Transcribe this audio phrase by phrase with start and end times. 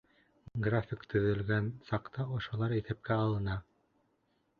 [0.67, 3.59] График төҙөгән саҡта ошолар иҫәпкә алына.